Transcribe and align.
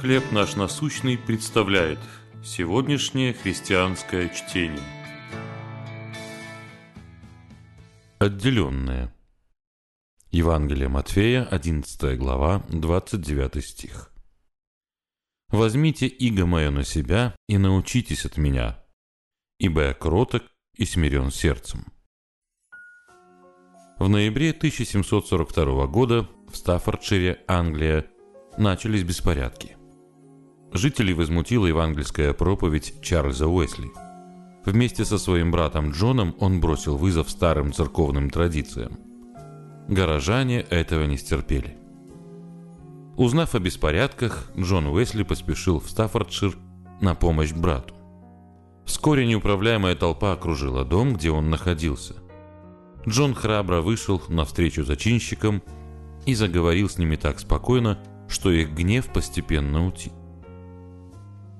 «Хлеб 0.00 0.30
наш 0.30 0.56
насущный» 0.56 1.16
представляет 1.16 1.98
сегодняшнее 2.44 3.32
христианское 3.32 4.28
чтение. 4.28 4.84
Отделенное. 8.18 9.14
Евангелие 10.30 10.88
Матфея, 10.88 11.44
11 11.44 12.18
глава, 12.18 12.62
29 12.68 13.64
стих. 13.64 14.12
«Возьмите 15.48 16.06
иго 16.06 16.44
мое 16.44 16.70
на 16.70 16.84
себя 16.84 17.34
и 17.48 17.56
научитесь 17.56 18.26
от 18.26 18.36
меня, 18.36 18.84
ибо 19.58 19.84
я 19.84 19.94
кроток 19.94 20.42
и 20.76 20.84
смирен 20.84 21.30
сердцем». 21.30 21.86
В 23.98 24.10
ноябре 24.10 24.50
1742 24.50 25.86
года 25.86 26.28
в 26.52 26.54
Стаффордшире, 26.54 27.42
Англия, 27.48 28.10
начались 28.58 29.02
беспорядки 29.02 29.75
жителей 30.72 31.14
возмутила 31.14 31.66
евангельская 31.66 32.32
проповедь 32.32 32.94
Чарльза 33.02 33.48
Уэсли. 33.48 33.90
Вместе 34.64 35.04
со 35.04 35.18
своим 35.18 35.50
братом 35.50 35.90
Джоном 35.90 36.34
он 36.40 36.60
бросил 36.60 36.96
вызов 36.96 37.30
старым 37.30 37.72
церковным 37.72 38.30
традициям. 38.30 38.98
Горожане 39.88 40.60
этого 40.62 41.04
не 41.04 41.16
стерпели. 41.16 41.78
Узнав 43.16 43.54
о 43.54 43.60
беспорядках, 43.60 44.50
Джон 44.58 44.88
Уэсли 44.88 45.22
поспешил 45.22 45.80
в 45.80 45.88
Стаффордшир 45.88 46.56
на 47.00 47.14
помощь 47.14 47.52
брату. 47.52 47.94
Вскоре 48.84 49.26
неуправляемая 49.26 49.94
толпа 49.94 50.32
окружила 50.32 50.84
дом, 50.84 51.14
где 51.14 51.30
он 51.30 51.48
находился. 51.48 52.14
Джон 53.08 53.34
храбро 53.34 53.80
вышел 53.80 54.20
навстречу 54.28 54.84
зачинщикам 54.84 55.62
и 56.24 56.34
заговорил 56.34 56.88
с 56.88 56.98
ними 56.98 57.16
так 57.16 57.38
спокойно, 57.38 57.98
что 58.28 58.50
их 58.50 58.72
гнев 58.72 59.06
постепенно 59.12 59.86
утих. 59.86 60.12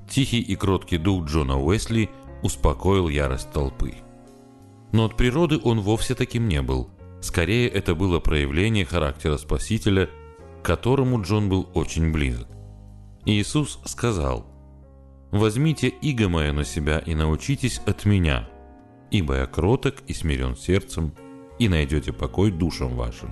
Тихий 0.09 0.41
и 0.41 0.55
кроткий 0.57 0.99
дух 0.99 1.27
Джона 1.27 1.61
Уэсли 1.61 2.11
успокоил 2.43 3.09
ярость 3.09 3.51
толпы. 3.53 3.95
Но 4.93 5.07
от 5.07 5.17
природы 5.17 5.59
он 5.63 5.81
вовсе 5.81 6.15
таким 6.15 6.49
не 6.49 6.63
был. 6.63 6.91
Скорее, 7.21 7.69
это 7.69 7.95
было 7.95 8.21
проявление 8.21 8.85
характера 8.85 9.37
Спасителя, 9.37 10.09
к 10.63 10.65
которому 10.65 11.21
Джон 11.23 11.49
был 11.49 11.69
очень 11.75 12.13
близок. 12.13 12.47
Иисус 13.25 13.81
сказал, 13.85 14.47
«Возьмите 15.33 15.89
иго 15.89 16.29
мое 16.29 16.53
на 16.53 16.65
себя 16.65 17.01
и 17.01 17.15
научитесь 17.15 17.81
от 17.85 18.05
меня, 18.05 18.49
ибо 19.11 19.37
я 19.37 19.47
кроток 19.47 19.97
и 20.07 20.15
смирен 20.15 20.57
сердцем, 20.57 21.13
и 21.59 21.69
найдете 21.69 22.13
покой 22.13 22.53
душам 22.53 22.95
вашим». 22.95 23.31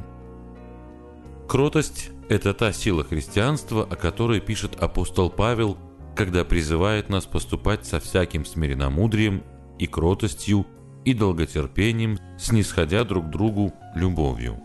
Кротость– 1.48 2.10
это 2.28 2.52
та 2.52 2.72
сила 2.72 3.04
христианства, 3.04 3.84
о 3.84 3.94
которой 3.94 4.40
пишет 4.40 4.82
апостол 4.82 5.30
Павел– 5.30 5.78
когда 6.14 6.44
призывает 6.44 7.08
нас 7.08 7.24
поступать 7.26 7.84
со 7.84 8.00
всяким 8.00 8.44
смиренномудрием 8.44 9.42
и 9.78 9.86
кротостью 9.86 10.66
и 11.04 11.12
долготерпением, 11.12 12.18
снисходя 12.38 13.04
друг 13.04 13.30
другу 13.30 13.72
любовью. 13.94 14.60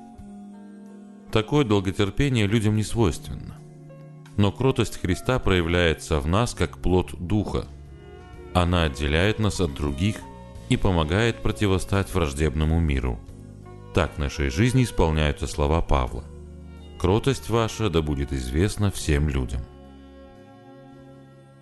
Такое 1.32 1.66
долготерпение 1.66 2.48
людям 2.48 2.76
не 2.76 2.84
свойственно. 2.84 3.58
Но 4.38 4.52
кротость 4.52 5.02
Христа 5.02 5.38
проявляется 5.38 6.20
в 6.20 6.28
нас 6.28 6.54
как 6.54 6.78
плод 6.78 7.14
Духа. 7.20 7.68
Она 8.54 8.84
отделяет 8.84 9.40
нас 9.40 9.60
от 9.60 9.74
других 9.74 10.18
и 10.70 10.78
помогает 10.78 11.42
противостать 11.42 12.14
враждебному 12.14 12.80
миру. 12.80 13.20
Так 13.94 14.18
нашей 14.18 14.50
жизни 14.50 14.84
исполняются 14.84 15.46
слова 15.46 15.82
Павла. 15.82 16.24
«Кротость 17.00 17.50
ваша 17.50 17.90
да 17.90 18.02
будет 18.02 18.34
известна 18.34 18.92
всем 18.92 19.30
людям». 19.30 19.62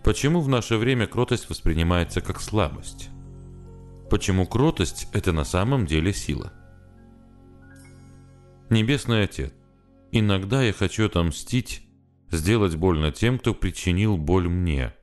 Почему 0.08 0.39
в 0.39 0.47
наше 0.47 0.77
время 0.77 1.05
кротость 1.05 1.50
воспринимается 1.50 2.22
как 2.22 2.39
слабость? 2.39 3.09
Почему 4.09 4.47
кротость– 4.47 5.09
это 5.11 5.33
на 5.33 5.44
самом 5.44 5.85
деле 5.85 6.13
сила? 6.13 6.53
Небесный 8.69 9.23
Отец, 9.23 9.51
иногда 10.13 10.63
я 10.63 10.72
хочу 10.72 11.07
отомстить, 11.07 11.85
сделать 12.31 12.78
больно 12.78 13.12
тем, 13.12 13.38
кто 13.38 13.53
причинил 13.53 14.16
боль 14.16 14.47
мне. 14.47 14.95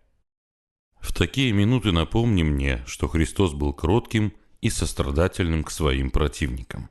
В 1.03 1.12
такие 1.12 1.53
минуты 1.53 1.92
напомни 1.92 2.42
мне, 2.42 2.82
что 2.86 3.06
Христос 3.06 3.53
был 3.53 3.75
кротким 3.75 4.32
и 4.62 4.71
сострадательным 4.71 5.65
к 5.65 5.71
своим 5.71 6.10
противникам. 6.10 6.88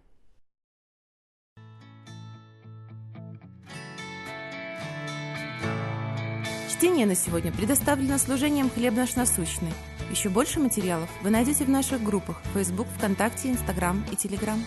Чтение 6.83 7.05
на 7.05 7.15
сегодня 7.15 7.49
предоставлено 7.53 8.17
служением 8.17 8.69
«Хлеб 8.69 8.93
наш 8.93 9.15
насущный». 9.15 9.71
Еще 10.11 10.27
больше 10.27 10.59
материалов 10.59 11.09
вы 11.21 11.29
найдете 11.29 11.63
в 11.63 11.69
наших 11.69 12.03
группах 12.03 12.41
Facebook, 12.53 12.87
ВКонтакте, 12.97 13.51
Инстаграм 13.51 14.03
и 14.11 14.17
Телеграм. 14.17 14.61